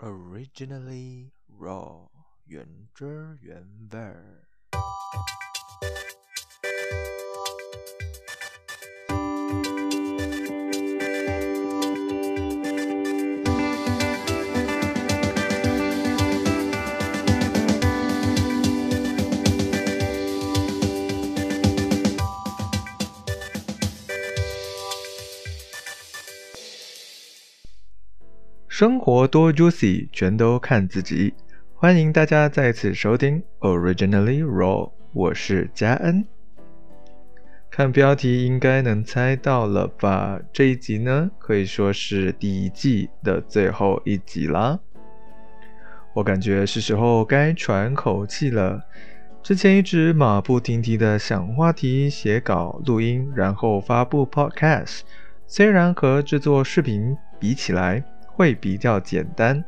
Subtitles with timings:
[0.00, 2.08] Originally raw，
[2.46, 4.46] 原汁原味儿。
[28.81, 31.35] 生活多 juicy，全都看自己。
[31.75, 36.25] 欢迎大家再次收听 Originally Raw，我是嘉恩。
[37.69, 40.39] 看标题应该能猜到了吧？
[40.51, 44.79] 这一集呢，可以说是第一季的最后一集啦。
[46.15, 48.81] 我感觉是时候该喘口气了。
[49.43, 55.01] 之前一直马不停蹄的想话题、写稿、录音，然后发布 podcast，
[55.45, 59.63] 虽然和制作视频比起来，会比较简单，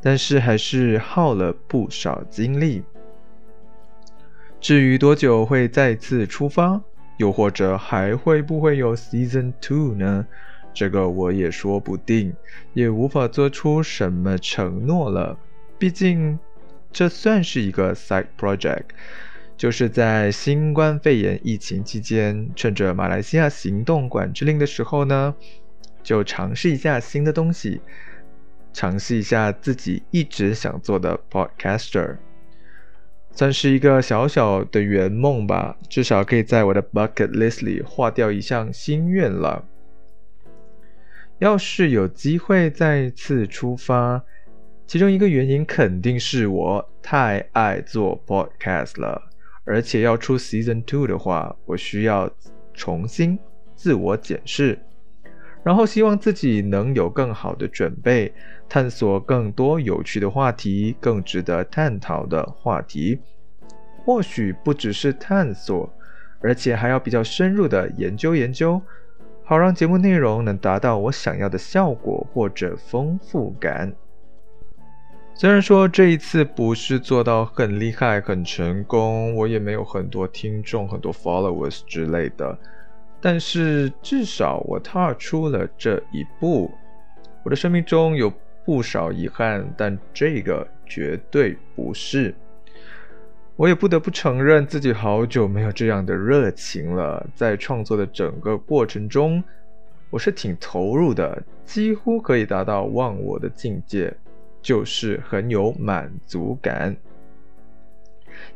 [0.00, 2.82] 但是还是耗了不少精力。
[4.60, 6.80] 至于多久会再次出发，
[7.16, 10.26] 又或者还会不会有 Season Two 呢？
[10.72, 12.34] 这个我也说不定，
[12.74, 15.38] 也无法做出什么承诺了。
[15.78, 16.38] 毕竟
[16.92, 18.84] 这算是一个 side project，
[19.56, 25.34] 就是在新冠肺炎疫情期间，趁着马来西亚行动管制令的时候呢。
[26.02, 27.80] 就尝试一下新的东西，
[28.72, 32.16] 尝试一下自己一直想做的 podcaster，
[33.32, 35.76] 算是一个小小的圆梦吧。
[35.88, 39.64] 至少可以在我的 bucket list 里划掉一项心愿了。
[41.38, 44.22] 要是有机会再次出发，
[44.86, 49.22] 其中一个原因肯定是我太爱做 podcast 了，
[49.64, 52.30] 而且要出 season two 的话，我需要
[52.74, 53.38] 重新
[53.74, 54.78] 自我检视。
[55.62, 58.32] 然后希望自己能有更好的准备，
[58.68, 63.18] 探索更多有趣的话题，更值得探讨的话题。
[64.04, 65.92] 或许不只是探索，
[66.40, 68.80] 而且还要比较深入的研究研究，
[69.44, 73.92] 好让节目内容能达到我想要的效果或者丰富感。
[75.34, 82.58] 虽然说这一次不是做到很厉害、很成功，我也没有很多听众、很多 followers 之类的。
[83.20, 86.70] 但是至少我踏出了这一步。
[87.42, 88.32] 我的生命中有
[88.64, 92.34] 不少遗憾，但这个绝对不是。
[93.56, 97.26] 我也不得不承认自己好久没有这样的热情了。
[97.34, 99.42] 在创作的整个过程中，
[100.08, 104.14] 我是挺投入的，几乎可以达到忘我的境界，
[104.62, 106.96] 就是很有满足感。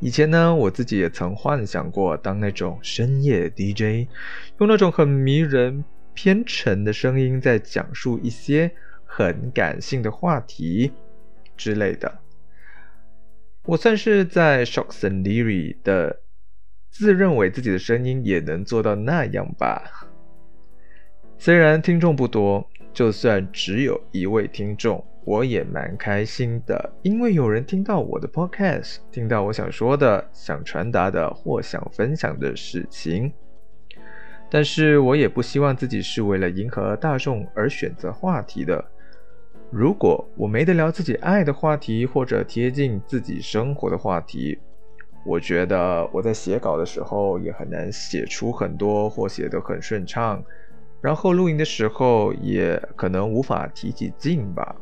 [0.00, 4.08] 以前呢，我自己也曾幻想过当那种深夜 DJ，
[4.58, 5.84] 用那种很迷人、
[6.14, 8.70] 偏沉的声音在讲述一些
[9.04, 10.92] 很感性的话题
[11.56, 12.18] 之类的。
[13.64, 16.20] 我算是在 Shocks and Leary 的
[16.90, 20.08] 自认为自己的声音也能做到那样吧。
[21.38, 25.04] 虽然听众不多，就算只有一位听众。
[25.24, 33.32] 我也蛮开心的，因为有人听到我的 podcast，听到我想说的、想传达的或想分享的事情。
[34.50, 38.84] 但是我也不希望自己是为了迎合大众而选择话题的。
[39.70, 44.58] 如果我没得聊自己爱的话题，或者贴近自己生活的话题，
[45.24, 50.44] 我觉得我在写稿的时候也很难写出很多或写得很顺畅，
[51.00, 54.76] 然后录音的时候也可能无法提起劲吧。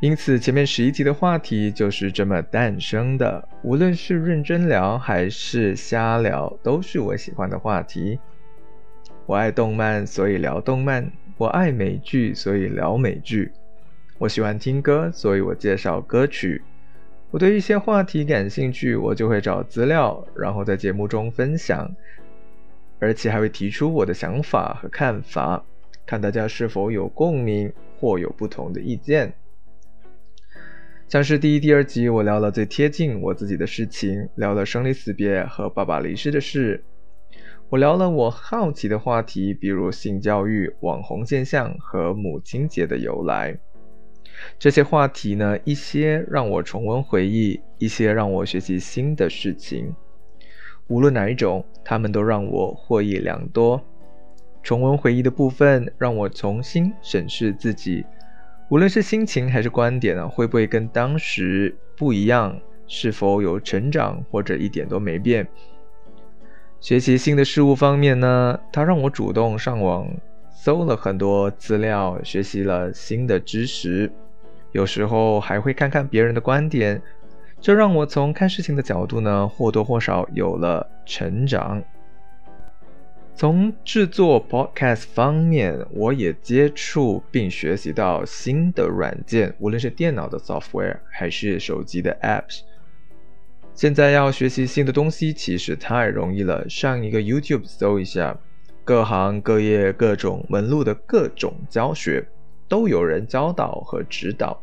[0.00, 3.48] 因此，前面十一集的话题就是这么诞生的。
[3.64, 8.16] 无论是认真聊还是瞎聊，都是我喜欢的话题。
[9.26, 11.02] 我爱动漫，所以聊动漫；
[11.36, 13.50] 我爱美剧，所以聊美剧；
[14.18, 16.62] 我喜欢听歌，所以我介绍歌曲。
[17.32, 21.90] 我对一些话题感兴趣，我就会找资料，然后在节目中分享，
[23.00, 25.64] 而且还会提出我的想法和看法，
[26.06, 29.34] 看大家是否有共鸣或有不同的意见。
[31.08, 36.84] 像是第一、第二集，我聊了最贴近我自己的事情，聊了生离死别和爸爸离世的事。
[37.70, 43.58] 我聊了我好奇的话题，比如性教育、网红现象和母亲节的由来。
[44.58, 49.94] 这些话题呢，一些让我重温回忆，一些让我学习新的事情。
[50.88, 53.82] 无论哪一种，他们都让我获益良多。
[54.62, 58.04] 重温回忆的部分，让我重新审视自己。
[58.70, 62.58] 无论是心情还是观点呢，会不会跟当时不一样？
[62.86, 65.46] 是否有成长，或者一点都没变？
[66.80, 70.06] 学习新的事物方面呢，它让我主动上网
[70.50, 74.10] 搜了很多资料，学习了新的知识。
[74.72, 77.00] 有时候还会看看别人的观点，
[77.60, 81.82] 这让我从看事情的角度呢，或多或少有了成长。
[83.38, 92.62] 从制作 podcast 方面，我也接触并学习到新的软件，无论是电脑的 software 还是手机的 apps。
[93.74, 96.68] 现在要学习新的东西，其实太容易了。
[96.68, 98.36] 上一个 YouTube 搜一下，
[98.82, 102.26] 各行各业各种门路的各种教学，
[102.66, 104.60] 都有人教导和指导。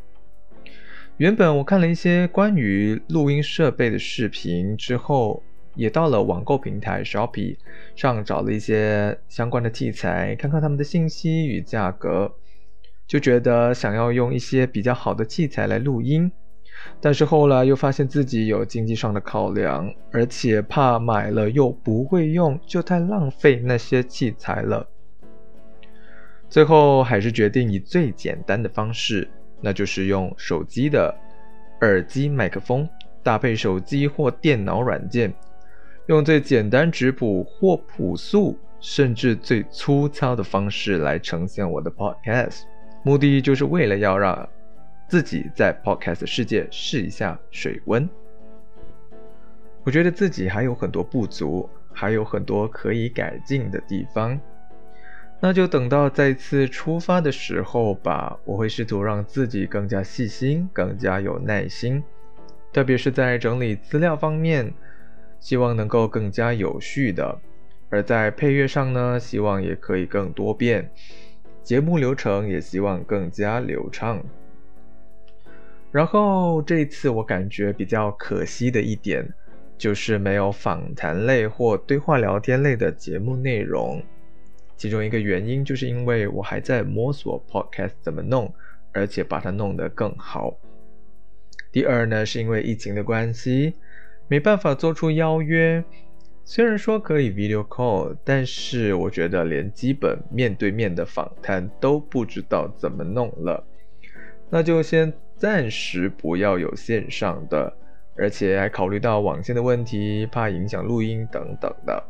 [1.16, 5.42] 原本我看了一些关于录音设备的视频之后。
[5.75, 7.57] 也到了网购平台 Shopee
[7.95, 12.33] 上找了一些相关的器材，看看他们的信息与价格，
[13.06, 16.31] 就觉得想要用一些比较好的器材来录音，
[17.00, 24.88] 但是后来又发现自己有经济上的考量，而且怕买了又不会用，就太浪费那些器材了。
[26.50, 29.27] 最后还是决定以最简单的方式，
[29.62, 31.13] 那就是用手机的
[31.81, 32.88] 耳机麦克风
[33.24, 35.33] 搭配手机或电脑软件。
[36.07, 42.62] 用最简单、质朴或朴素，甚至最粗糙的方式来呈现我的 podcast，
[43.04, 44.48] 目的就是为了要让
[45.07, 48.07] 自己在 podcast 世界试一下水温。
[49.84, 54.40] 我觉得自己还有很多不足，还有很多可以改进的地方，
[55.40, 58.38] 那就等到再次出发的时候吧。
[58.46, 62.04] 我会试图让自己更加细心，更加有耐心，
[62.72, 64.72] 特别是在整理资料方面。
[65.40, 67.40] 希望能够更加有序的，
[67.90, 70.90] 而在配乐上呢，希望也可以更多变，
[71.64, 74.24] 节目流程也希望更加流畅。
[75.92, 79.26] 然后这次我感觉比较可惜的一点，
[79.78, 84.04] 就是没有访谈类或对话聊天类的节目内容。
[84.76, 88.54] 其中一个原因就是因为我还在摸索 podcast 怎么弄，
[88.92, 90.54] 而且把它弄得更好。
[91.72, 93.74] 第二呢，是因为疫情的关系。
[94.27, 95.83] 没办法做出邀约，
[96.44, 103.63] 虽然说可以 video call，但是我觉得连基本面对面的访谈都不知道怎么弄了，
[104.50, 107.72] 那就先暂时不要有线上的，
[108.18, 112.04] 而且还考虑到网线的问题，怕影响录音等等的。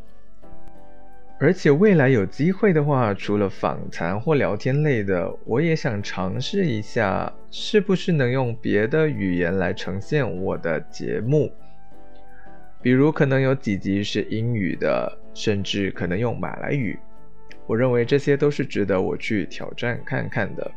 [1.38, 11.52] 而且未来有机会的话，除了访谈或聊天类的，我也想尝试一下，是不是能用别的语言来呈现我的节目。
[12.86, 17.00] 比如可能有几集是英语的，甚至可能用马来语。
[17.66, 20.72] 我认为这些都是值得我去挑战看看的。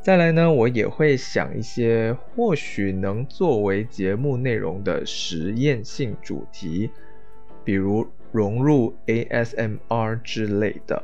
[0.00, 6.90] 再来呢，我也会想一些或许能作为节目内容的实验性主题，
[7.62, 11.00] 比如融入 ASMR 之类的，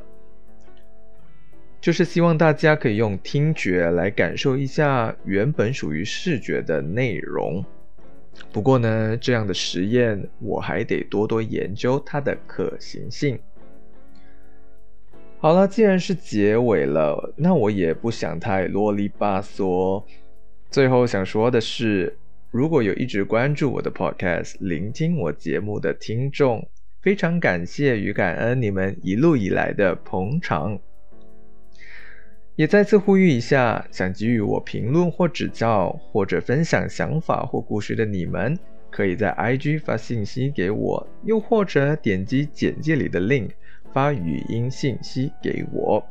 [1.79, 7.63] 就是希望大家可以用听觉来感受一下原本属于视觉的内容。
[8.51, 13.39] 不过呢，这样的实验我还得多多研究它的可行性。
[15.39, 20.03] 好了，既然是结尾了，那我也不想太啰里吧嗦。
[20.69, 22.17] 最后想说的是，
[22.51, 26.67] 如果有一直关注我的 Podcast、聆听我节目的听众，
[27.01, 30.79] 非常感谢与感恩你们一路以来的捧场。
[32.61, 38.55] 也再次呼吁一下，想给予我评论或指教，或者分享想法或故事的你们，
[38.91, 43.49] 可以在 IG 发信息给我，又或者点击简介里的 link
[43.91, 46.05] 发语音信息给我。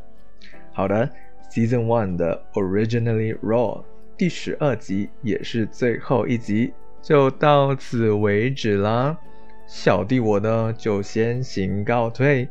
[0.72, 1.08] 好的
[1.52, 3.84] ，Season One 的 Originally Raw
[4.16, 9.16] 第十二集也是最后一集，就到此为止啦。
[9.68, 12.48] 小弟我呢就先行告退，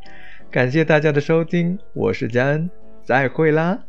[0.50, 2.70] 感谢大家的收听，我是佳恩，
[3.03, 3.84] 再会啦。